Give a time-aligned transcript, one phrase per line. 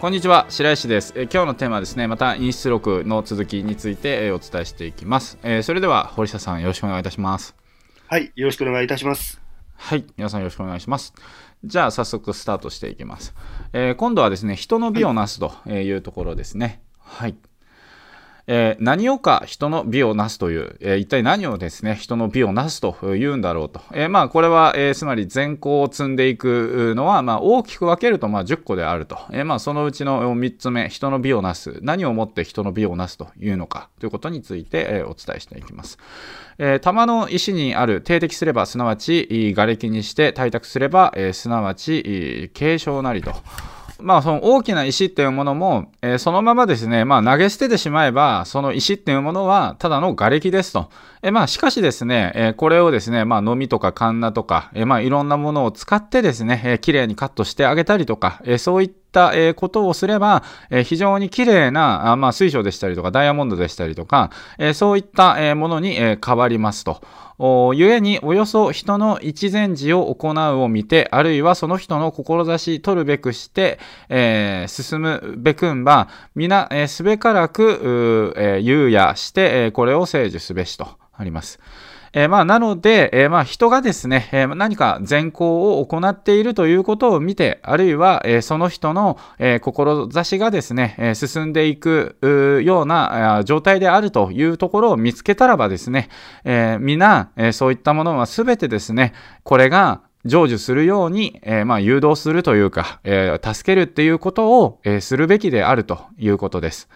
[0.00, 1.12] こんにちは白石です。
[1.16, 5.38] え今日のテーマはですねまた陰出録の続きについてえお伝えしていきます。
[5.42, 7.56] えそれでは堀下さんよろしくお願いいたします。
[8.06, 9.40] はい、よろしくお願いいたします。
[9.74, 11.14] はい皆さんよろしくお願いします。
[11.64, 13.34] じゃあ早速スタートしていきます、
[13.72, 16.80] えー今度はですね人の美をなすというところですね。
[17.00, 17.34] はい
[18.50, 31.78] えー何をか人の美をなすという、えー一体何をですね人の美をなすというんだろうと、えーまあこれは、えーつまり善行を積んでいくのは、まあ、大きく分けると、まあ、10個であると、えーまあそのうちの3つ目人の美をなす。
[31.82, 35.98] 何をもって人の美をなすというのかということについて、えーお伝えしていきます、
[36.56, 43.32] えー玉の石にある定的すればすなわち瓦礫にして対卓すれば、えーすなわちいい継承なりと。
[44.00, 50.88] まあ、その大きな石っていうものも、えーそのままですね、まあ、投げ捨ててしまえば、その石っていうものは、ただの瓦礫ですと。
[51.22, 67.00] えーまあ、しかしですね、えーこれをですね、まあ、飲みとかカンナとか、えーまあ、いろんなものを使ってですね、えー綺麗にカットしてあげたりとか、えーそういった、えことをすれば、え非常に綺麗な、あまあ、水晶でしたりとか、ダイヤモンドでしたりとか、えそういった、えものに、え変わりますと。
[67.38, 81.60] おゆえにおよそ人の一善事を行うを見て、あるいはその人の志取るべくして、えー進むべくんば、皆、えーすべからく、えー言うやして、えーこれを成就すべしとあります。
[82.12, 92.16] えーまあ、なので、えーまあ、人がですね、えー何か善行を行っているということを見て、あるいは、えその人の、え志がですね、え進んでいく
[92.64, 96.08] ような状態であるというところを見つけたらばですね、
[96.44, 99.12] え皆、えそういったものはすべてですね、
[99.42, 106.88] これが成就するように、えーまあ、誘導するというか、えー助けるっていうことを、えーするべきであるということです。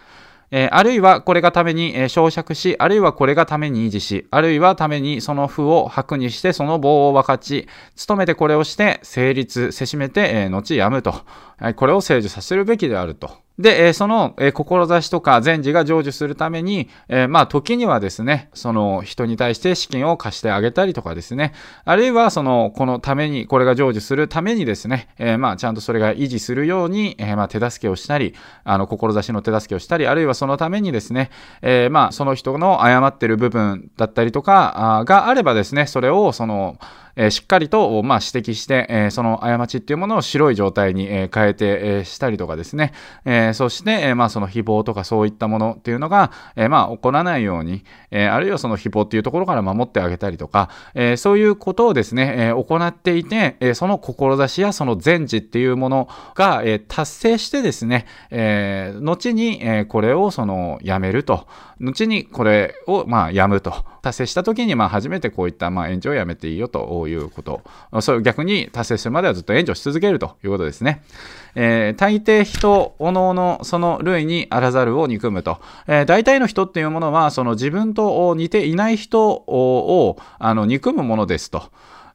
[0.55, 7.67] えあるいはこれがために、えー焼釈し、あるいはこれがために維持し、あるいはためにその負を白にしてその棒を分かち、
[8.07, 11.15] 努めてこれをして成立せしめて、え後やむと、
[11.57, 13.42] はいこれを成就させるべきであると。
[13.59, 21.53] で、えその、え志とか善事が成就するために、えまあ時にはですね、その人に対して資金を貸してあげたりとかですね、
[21.85, 28.33] あるいはその、このために、これが成就するためにですね、えまあちゃんとそれが維持するように、えまあ手助けをしたり、
[28.63, 31.29] あの、志の手助けをしたり、あるいはそのためにですね、
[31.61, 36.77] えまあその人の誤ってる部分だったりとか、あがあればですね、それをその、
[37.15, 42.93] えしっかりと、まあ、指摘して、えその過ちっていうものを白い状態に、え変えて、えしたりとかですね、
[43.25, 61.47] えそして、えまあ、その誹謗とかそういったものっていうのが、えまあ、起こらないように、えあるいはその誹謗っていうところから守ってあげたりとか、えそういうことをですね、え行っていて、えその志やその善事っていうものが、え達成してですね、え後に、えこれをそのやめると、
[61.79, 67.61] 後にこれをまあやむと、達成した時にまあ初めてこういったまあ援助をやめていいよということ、
[68.01, 71.03] それ逆に達成するまではずっと援助し続けるということですね。
[71.55, 75.59] えー大抵人、おのおのその類にあらざるを憎むと。
[75.87, 81.71] えー大体の人っていうものは、その自分と似ていない人をあの憎むものですと。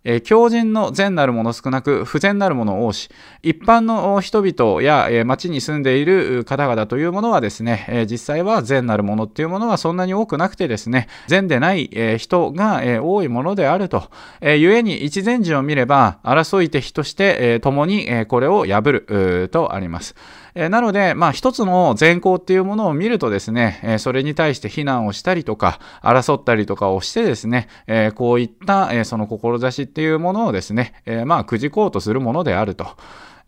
[0.08, 3.10] えー強靭の善なるもの少なく不全なるもの多し
[3.42, 14.10] 一般の人々や、え町に住んでいる方々というものはですね、え実際は善なるものっていうものはそんなに多くなくてですね善でない、え人が、え多いものであると、
[14.40, 20.14] え故に一善人を見れば争い敵として、え共に、えこれを破るとあります。
[20.60, 32.88] えなので、まあ、一つの善行っていうものを見るとですね、えそれに対して非難をしたりとか、争ったりとかをしてですね、えこういった、えその志っていうものをですね、えまあ、くじこうとするものであると。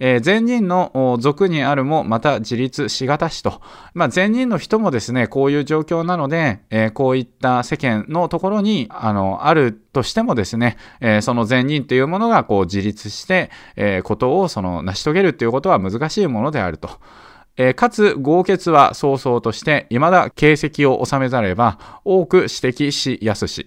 [0.00, 3.60] えー善人の俗にあるもまた自立しがたしと。
[3.94, 16.90] まあ、善人の人もですね、こういう状況なので、えーこういった世間のところに、あの、あるとしてもですね、えーその善人っていうものがこう自立して、えことをその成し遂げるっていうことは難しいものであると。
[17.56, 20.54] えかつ豪傑は早々として未だ形
[20.84, 23.66] 跡を収めざれば多く指摘しやすし。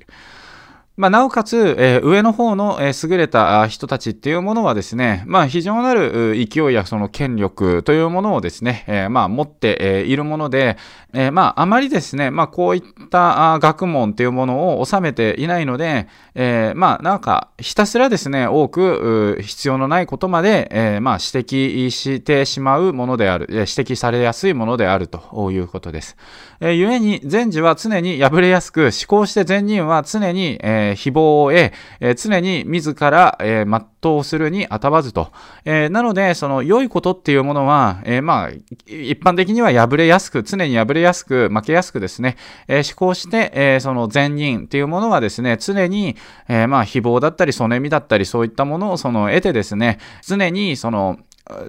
[0.95, 10.77] まあ、なおかつ、えー上の方の、えー優れた人たちっていうものはですね、まあ、非常なる勢いやその権力というものをですね、えーまあ、持って、えーいるもので、
[11.13, 26.17] えーまあ、あまりですね、まあ、こういったあ学問っていうものを収めていないので、えーまあ、なんか、ひたすらですね、多く必要のないことまで、えーまあ、指摘してしまうものである、指摘されやすいものであるということです。
[26.65, 35.33] えー、故に、善事は常に破れやすく、思考して善人は常に、えー誹謗を得、えー常に自ら、えー全うするにあたわずと。
[35.65, 38.49] えーなので、その良いことっていうものは、えーまあ、
[38.85, 42.37] 一般的には破れやすく、常に破れやすく、負けやすくですね、
[42.69, 46.15] えー思考して、えーその善人っていうものはですね、常に、
[46.47, 51.17] えーまあ、誹謗だったり、そねみだったり、そういったものをその得てですね、常にその、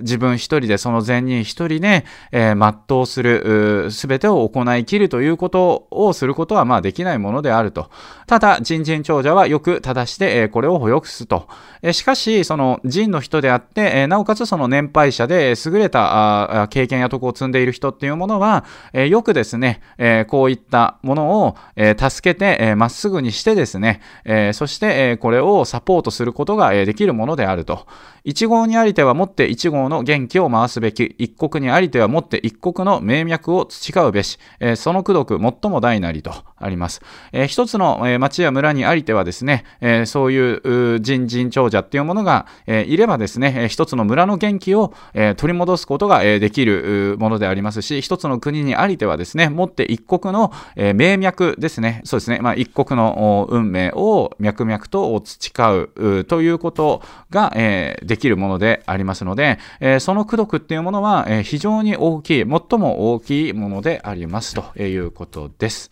[0.02, 7.90] 自分一人でその善人一人で、えー、全うする、すべてを行い切るということをすることはまあできないものであると。
[8.26, 11.48] ただ、人人長者はよく正して、えー、これを保よくすと。
[11.82, 27.86] えー、しかし、その人の人であって、えー、なおかつその年配者で優れた経験や徳を積んでいる人っていうものは、えー、よくですね、えー、こういったものを、えー、助けて、えー、まっすぐにしてですね、えー、そして、えー、これをサポートすることが、えー、できるものであると。
[28.24, 36.32] 一号にありてはもって号の元気を回すべき、一国にありてはもって一国の名脈を培うべし、えー、その功徳最も大なりと。
[36.64, 37.02] あります。
[37.32, 65.90] えー、一つの、えー、町や村にありてはですね、えー、そういう人人長者っていうものが、えー、いればですね、えー、一つの村の元気を、えー、取り戻すことが、えー、できるものでありますし、一つの国にありてはですね、もって一国の、えー、名脈ですね、そうですね、まあ、一国の運命を脈々と培うということが、えー、できるものでありますので、えー、その功徳っていうものは、えー、非常に大きい、最も大きいものでありますということです。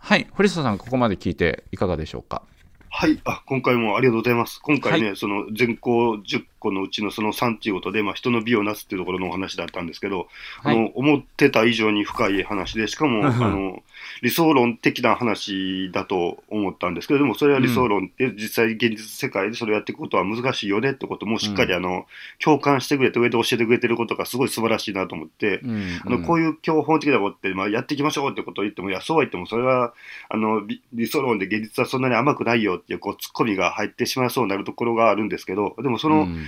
[0.00, 2.42] はい、堀下さん、ここまで聞いていかがでしょうか？
[2.88, 4.60] はい、あ今回もありがとうございます。
[4.62, 10.28] 今回ね、はい、その全校10個のうちのその3ということで、まあ、人の美をなすっていうところのお話だったんですけど、
[10.62, 13.82] はい、あの思ってた以上に深い話で、しかもあの
[14.22, 22.06] 理想論的な話だと思ったんですけど、でもそれは理想論って実際現実世界でそれをやっていくことは難しいよねってこともしっかりあの、
[22.42, 25.70] 共感してくれて上で教えてくれてることがすごい素晴らしいなと思って、うん。
[25.70, 29.92] うん、あのこういう教本的なことって、まあ、やっていきましょうってことを言っても、いや、そうは言ってもそれは
[30.28, 30.62] あの
[30.92, 36.46] 理想論で現実はそんなに甘くないよっていうこうツッコミが入ってしまいそうになるところがあるんですけど、でもその、うん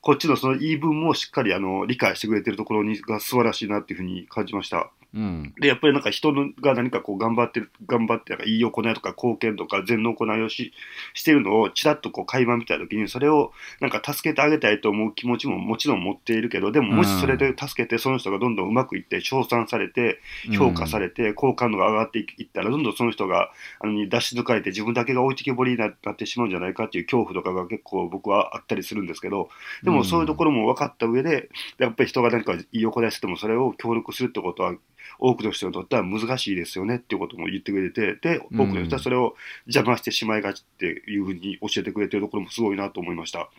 [0.00, 4.90] こっちのその言い分もしっかりあの理解してくれてるところにが素晴らしいなっていうふうに感じました。
[5.12, 10.72] うん、で、やっぱりなんか人が何かこう頑張ってる、頑張って、いい行いとか貢献とか善の行いをし
[11.14, 20.20] してるのをちらっとこう垣間見たときに、それをなんか助けてあげたいと思う気持ちももちろん持っているけど、でももしそれで助けてその人がどんどんうまくいって、称賛されて、
[20.56, 23.50] 評価されて、好感度が上がっていったら、どんどんその人が、
[23.80, 29.48] あの、出し抜かれて自分だけが置いてけぼりになってしまうんじゃないかっていう恐怖とかが結構僕はあったりするんですけど、
[29.90, 34.74] でもそういうところも分かった上で、やっぱり人が何かいい行いしてもそれを協力するってことは
[35.18, 39.34] 多くの人にとっては難しいですよねっていうことも言ってくれて、で、多くの人はそれを
[39.66, 43.50] 邪魔してしまいがちっていうふうに教えてくれてるところもすごいなと思いました。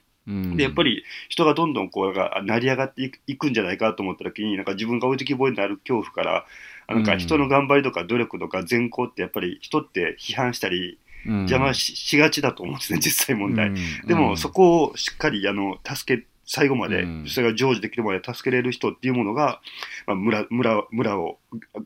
[0.56, 6.46] で、やっぱり人がどんどんこう、成り上がっていくんじゃないかと思った時に、なんか自分が置いてきぼりになる恐怖から、
[6.88, 13.72] なんか人の頑張りとか努力とか善行ってやっぱり人って批判したり、邪魔しがちだと思うんですね、 実際問題。
[14.06, 19.62] でもそこをしっかりあの助け最後まで、それが成就できるまで助けれる人っていうものが、
[20.06, 21.40] まあ、村村村を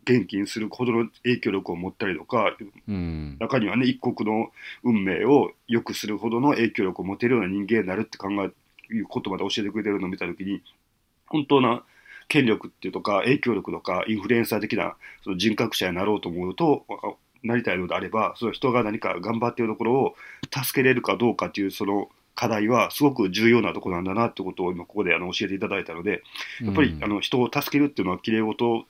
[0.06, 4.52] 元気にするほどの影響力を持ったりとか、うん、中にはね一国の
[4.84, 8.50] 運命を良くするほどの影響力を持てるような人間になるって考え
[8.94, 10.62] いうことまで教えてくれてるのを見たときに
[11.28, 11.84] 本当な
[12.28, 16.86] 権力っていうとか影響力とかインフルエンサー的なその人格者になろうと思うと
[17.46, 20.16] なりたいのであればその人が何か頑張っているところを
[20.52, 26.22] 助けれるかどうかっていうその課題はすごく重要なところなんだなってことを今ここであの教えていただいたので、
[26.62, 28.86] やっぱりあの人を助けるっていうのはきれい事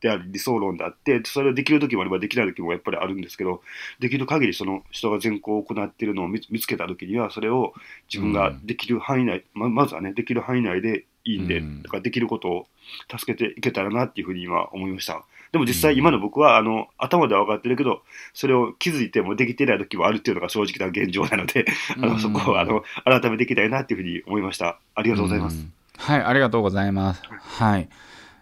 [0.00, 3.62] であり理想論であって、それをできる時もあればできない時もやっぱりあるんですけど、
[3.98, 7.74] できる限りその人が善行を行っているのを見つけた時には、それを
[8.12, 12.66] 自分ができる範囲内、ままずはね、できる範囲内でいいんで、だからできることを
[13.10, 15.24] 助けていけたらなっていうふうに今思いました。
[15.52, 18.02] でも実際今の僕は、あの、頭では分かってるけど、
[18.32, 21.64] それを気づいてもできてない時もあるっていうのが正直な現状なので、
[21.96, 24.78] あの、そこを、あの、改めていきたいなっていうふうに思いました。
[24.96, 25.64] ありがとうございます。
[25.96, 27.22] はい、ありがとうございます。
[27.28, 27.88] はい。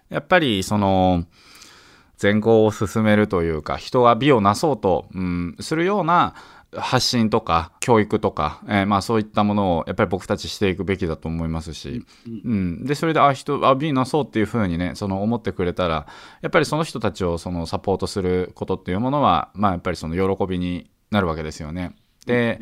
[0.09, 1.27] やっぱり、その、
[2.17, 6.35] 善行を進めるというか、人は美をなそうと、うん、するような、
[6.75, 16.07] 発信とか教育とか、えー、まあそういったものをやっぱり僕たちしていくべきだと思いますし、うん、でそれであ人あ B なそうっていうふうにねその思ってくれたら
[16.41, 21.95] やっぱりその人たちをそのサポートすることっていうものはまあやっぱりその喜びになるわけですよね。
[22.26, 22.61] で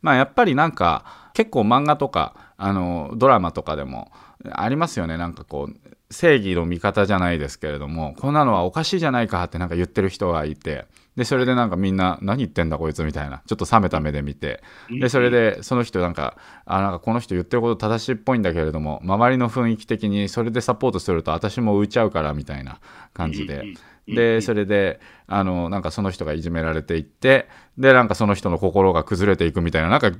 [0.00, 4.10] まあやっぱりなんか結構漫画とかあのドラマとかでも
[4.52, 5.18] ありますよね。
[5.18, 10.86] なんかこう正義の味方じゃないですけれどもこんなのはおかしいじゃないかってなんか言ってる人がいて
[11.20, 13.42] でそれでなんかみんな何言ってんだこいつみたいな。
[13.44, 14.62] ちょっと冷めた目で見て。
[14.88, 22.80] でそれでその人なんかあなんかこの人言ってること正しいっぽいんだけれども周りの雰囲気的にそれでサポートすると私も浮いちゃうからみたいな
[23.12, 23.74] 感じで。
[24.08, 30.10] でそれであのなんかその人がいじめられていってでなんかその人の心が崩れていくみたいななんか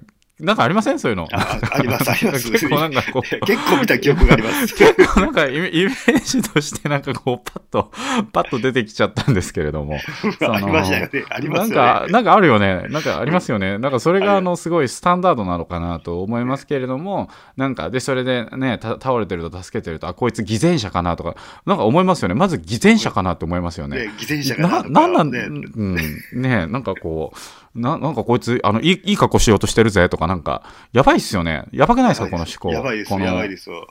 [0.40, 0.98] なんかありません？
[0.98, 1.28] そういうの。
[1.32, 2.50] ああります、あります。
[2.50, 4.74] 結構なんかこう、結構見た記憶があります。
[4.74, 7.90] 結構なんかイメイメージとしてなんかこうパッと、
[8.32, 9.98] パッと出てきちゃったんですけれども。
[10.48, 11.24] ありましたよね。
[11.30, 11.82] ありますよね。
[11.82, 12.86] なんか、なんかあるよね。
[12.88, 13.78] なんかありますよね。
[13.78, 22.34] なんかそれがあの、すごいスタンダードなのかなと思いますけれども、なんか、で、それでね、た倒れてると助けてると、あ、こいつ偽善者かなとか、なんか思いますよね。
[22.34, 24.06] まず偽善者かなって思いますよね。
[24.06, 25.38] ね、偽善者かなな、なんなん、ね
[25.76, 25.96] うん、
[26.34, 27.38] ねなんかこう、
[27.74, 30.62] な、なんかこいつ、あの、いい、いい格好しようとしてるぜとか、なんか、
[30.92, 31.64] やばいっすよね。
[31.72, 32.72] やばくないですか、この思考。
[32.72, 33.86] やばいですやばいですよ。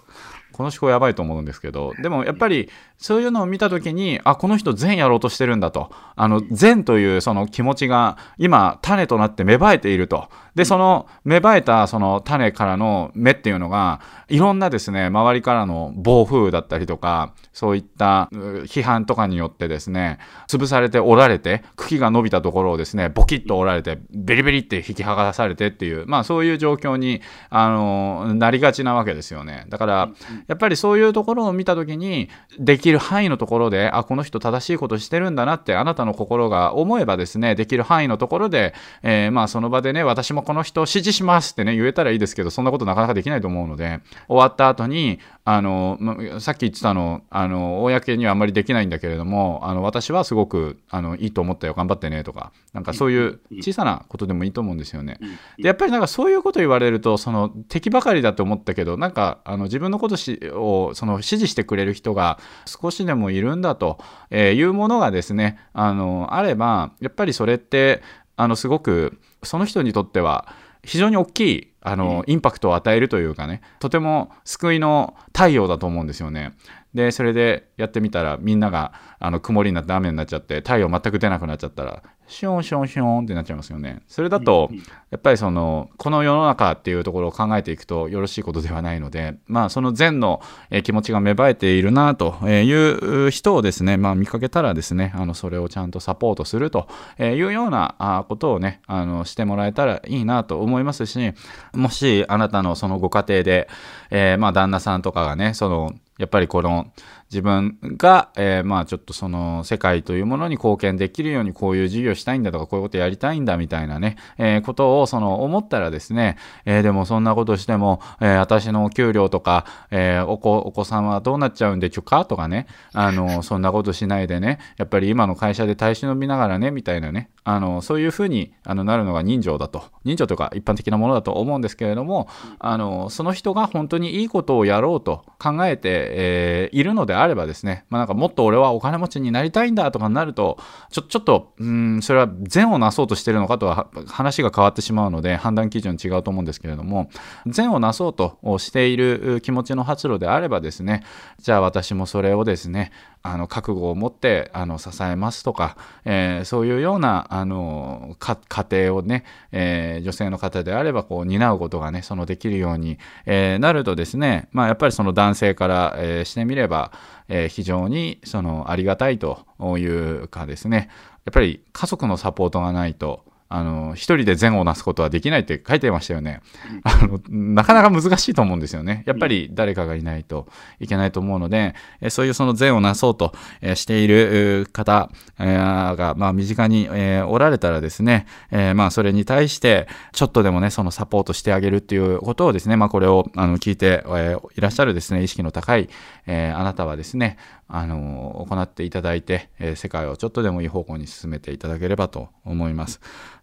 [0.59, 5.89] この思考やばいと思うんですけど、でもやっぱりそういうのを見たときに、あ、この人善やろうとしてるんだと。
[6.17, 10.27] あの、善というその気持ちが今種となって芽生えていると。
[10.55, 20.17] で、その芽生えたその種からの芽っていうのが、いろんなですね、周りからの暴風だったりとか、そういった批判とかによってですね、
[20.49, 29.65] 潰されて折られて、茎が伸びたところをですね、ボキッと折られて、ベリベリって引き剥がされてっていう、まあそういう状況に、あの、なりがちなわけですよね。
[29.69, 30.09] だから、
[30.49, 32.27] やっぱりそういうところを見た時に、
[32.57, 45.19] できる範囲のところで、あ、この人正しいことしてるんだなって、あなたの心が思えばですね、できる範囲のところで、えーまあその場でね、私もこの人を支持しますってね、言えたらいいですけど、そんなことなかなかできないと思うので、終わった後に、
[45.51, 55.17] あの、まさっき言ってたの、あの、公にはあんまりできないんだけれども、あの、私はすごく、あの、いいと思ったよ、頑張ってね、とか、なんかそういう小さなことでもいいと思うんですよね。
[55.57, 63.97] でやっぱりなんかそういうこと言われるとその敵ばかりだと思ったけどなんかあの自分のことしをその支持してくれる人が少しでもいるんだと、
[64.29, 68.03] えーいうものがですねあのあればやっぱりそれって
[68.35, 70.47] あのすごくその人にとっては
[70.83, 76.53] 非常に大きいあのインパクトを与えるというかねとても救いの太陽だと思うんですよね。
[76.93, 84.01] でそれでやってみたらみんながあの曇りになって雨になっちゃって太陽全く出なくなっちゃったらシュンシュンシュンってなっちゃいますよね。
[84.07, 84.69] それだと
[85.09, 96.87] やっぱりそのこの世の中っていうところを考えていくとよろしいことではないのでまあその善のえー気持ちが芽生えているなという人をですねまあ見かけたらですねあのそれをちゃんとサポートすると
[97.19, 101.33] いうようなあことをねあのしてもらえたらいいなと思いますし
[101.73, 103.67] もしあなたのそのご家庭で、
[104.11, 106.91] えーまあ旦那さんとかがねそのやっぱりこの
[107.31, 129.83] 自分が、えーまあちょっとその世界というものに貢献できるようにこういう事業したいんだとかこういうことやりたいんだみたいなね、えーことをその思ったらですね、えーでもそんなことしても、えー私のお給料とか、えーお子お子さんはどうなっちゃうんでちゅかとかね、あの、 そんなことしないでね、やっぱり今の会社で耐え忍びながらね、みたいなね、あの、そういうふうにあのなるのが人情だと。
[130.03, 132.27] 人情というか一般的なものだと思うんですけれども、
[132.59, 140.57] あの、その人が本当にいいことをやろうと考えて、えーいるのであればですね、まあなんかもっと俺はお金持ちになりたいんだとかになると、
[140.89, 147.09] ちょ、ちょっと、うん、それは善をなそうとしてるのかとは話が変わってしまうので、判断基準違うと思うんですけれども、
[147.47, 151.03] 善をなそうとしている気持ちの発露であればですね、
[151.39, 158.37] じゃあ私もそれをですね、あの覚悟を持ってあの支えますとか、えーそういうようなあの家
[158.71, 166.91] 庭をね、えー女性の方であればこう担うことがねそのできるように、えーなるとですね、まあ、やっぱりその男性から、えーしてみれば、
[167.27, 169.45] え非常にそのありがたいと
[169.77, 170.89] いうかですね
[171.25, 176.41] やっぱり家族のサポートがないとあの、一人で善をなすことはできないって書いてましたよね。
[176.83, 179.03] あの、なかなか難しいと思うんですよね。
[179.07, 180.47] やっぱり誰かがいないと
[180.79, 195.89] いけないと思うので、えそういうその善をなそうとえーしているう方えーが、まあ、身近にえーおられたらですね、えーまあ、それに対して、ちょっとでもね、そのサポートしてあげるっていうことをですね、まあ、これをあの聞いて、えーいらっしゃるですね、意識の高い、
[196.27, 197.37] えーあなたはですね、
[197.71, 202.99] あの行っていただいて、えー世界をちょっとでもいい方向に進めていただければと思います。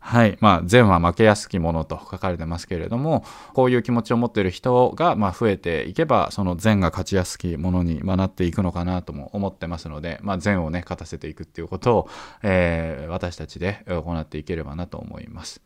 [0.06, 0.38] はい。
[0.40, 12.08] まあ、善は負けやすきものと書かれてますけれども、こういう気持ちを持っている人が、まあ、増えていけば、その善が勝ちやすきものに、ま、なっていくのかなとも思ってますので、まあ、善をね、勝たせていくっていうことを、
[12.44, 15.60] えー私たちで行っていければなと思います。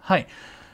[0.00, 0.26] はい。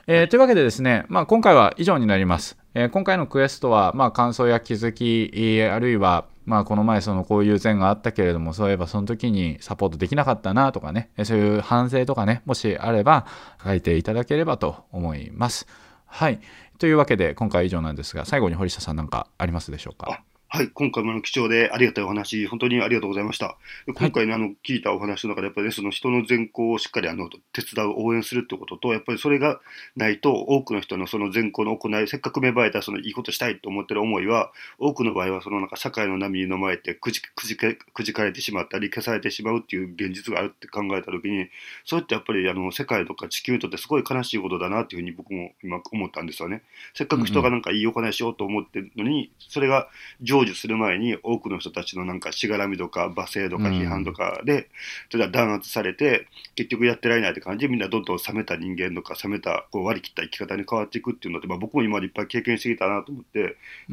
[0.06, 2.56] えーというわけでですね、まあ、今回は以上になります。
[2.74, 13.26] えー今回のクエストは、まあ、感想や気づき、あるいは、まあ、この前そのこういう善があったけれども、そういえばその時にサポートできなかったなとかね、そういう反省とかね、もしあれば
[13.62, 15.66] 書いていただければと思います。
[16.06, 16.40] はい。
[16.78, 20.22] というわけで、今回以上なんですが、最後に堀下さんなんかありますでしょうか？
[20.50, 23.58] はい、今回も貴重でありがたいお話、本当にありがとうございました。
[23.86, 29.60] 今回ね、あの、聞いたお話の中で、やっぱり、ね、その人の善行をしっかりあの手伝う、応援するってことと、やっぱりそれが
[29.94, 41.50] ないと、多くの人のその善行の行い、せっかく芽生えたそのいいことしたいと思ってる思いは、多くの場合はそのなんか社会の波に飲まれてくじくじくじかれてしまったり、消されてしまうっていう現実があるって考えたときに、
[41.84, 46.62] それってやっぱりあの世界とか地球にとってすごい悲しいことだなっていうふうに僕も今思ったんですよね。
[46.94, 49.90] せっかく人がなんかいい行いしようと思ってるのに、それが
[50.38, 54.68] 成就する前に、多くの人たちのなんかしがらみとか罵声とか批判とかで、
[55.10, 63.50] それは弾圧されて、結局やってられないって感じで、みんなどんどん冷めた人間とか、冷めたこう割り切った生き方に変わっていくっていうので、まあ、僕も今までいっぱい経験してきたなと思って、やっ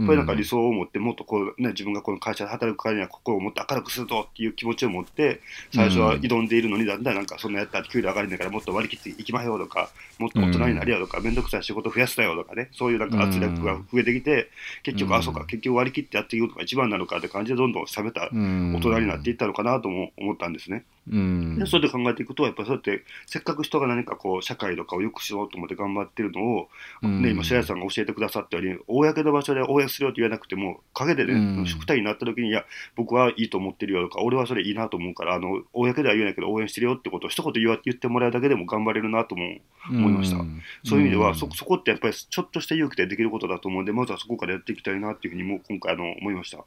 [0.08, 5.42] ぱりなんか理想を持って、もっとこう、ね、自分がこの会社で働くからには、心をもっと明るくするぞっていう気持ちを持って、
[5.74, 14.50] 最初は挑んでいるのに、だんだんなんかそんなやったら給料上がりながらもっと割り切っていきましょうとか、もっと大人になりようとか、面倒くさい仕事増やすなよとかね、そういうなんか圧力が増えてきて、
[14.84, 20.86] 結局、あ、そうか、結局割り切ってやっていくことが一番なのかって感じで、どんどん冷めた大人になっていったのかなとも思ったんですね。
[21.12, 26.70] うん、でそれで考えていくと、やっぱりそうやってせっかく人が何かこう社会とかを良くしようと思って頑張ってるのを、
[27.04, 39.58] うん、ね、今、白石さんが教えてくださったように、公の場所で応援するよって言わなくても、陰でね、うん、になった時に、いや、僕はいいと思ってるよとか、俺はそれいいなと思うから、あの公では言えないけど、応援してるよってことを一言言言ってもらうだけでも頑張れるなとも
[39.90, 40.38] 思いました。
[40.84, 46.64] そういう意味ではそ、そこってやっぱりちょっとした勇気でできることだと思うんで、まずはそこからやっていきたいなっていうふうにも今回あの思いました。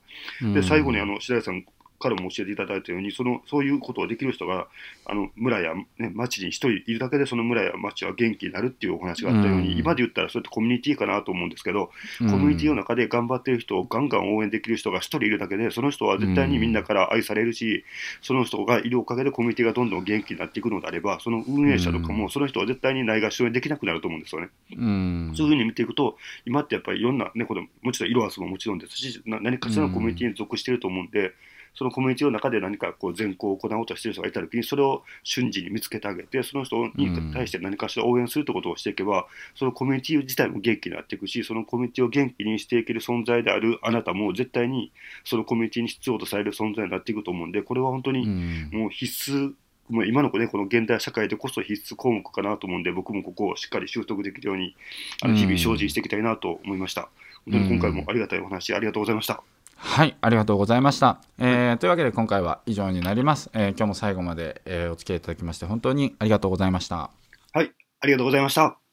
[0.55, 1.65] で最後にあの白石さん
[1.99, 4.69] からも教えていただいたように、そのそういうことをできる人が
[5.05, 11.91] あの村や、ね、町に一人いるだけで、その村や町は元気になるっていうお話があったように、うん、今で言ったらそういったコミュニティかなと思うんですけど、
[12.21, 17.85] うん、コミュニティの中で頑張ってる人をガンガン応援できる人が一人いるだけで、その人は絶対にみんなから愛されるし、
[18.23, 24.49] その人がいるおかげでコミュニティがどんどん元気になっていくのであれば、その運営者とかも、その人は絶対にないがしろにできなくなると思うんですよね。
[24.77, 31.33] うん、そういうふうに見ていくと、今ってやっぱりいろんな、ね、このもちろん色あすももちろんですし、何かしらのコミュニティに属していると思うんで、
[31.75, 44.93] そのコミュニティの中で何かこう善行を行おうとしている人がいたときに、それを瞬時に見つけてあげて、その人に対して何かしら応援するということをしていけば、そのコミュニティ自体も元気になっていくし、そのコミュニティを元気にしていける存在であるあなたも絶対に
[45.25, 48.27] そのコミュニティに必要とされる存在になっていくと思うんで、これは本当に
[48.73, 49.53] もう必須、
[49.89, 54.77] もう今の、ね、この現代社会でこそ必須項目かなと思うんで、僕もここをしっかり習得できるように、
[55.23, 57.09] あの日々精進していきたいなと思いました。
[57.45, 59.43] 本当に今回もありがたいお話、ありがとうございました。
[59.81, 61.21] はい、ありがとうございました。
[61.39, 63.49] えー、というわけで今回は以上になります。
[63.55, 67.11] えー、今日も最後まで、えー、お付き合いいただきまして本当にありがとうございました。
[67.53, 68.88] はい、ありがとうございました。